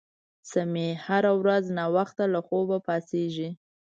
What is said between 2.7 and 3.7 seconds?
پاڅیږي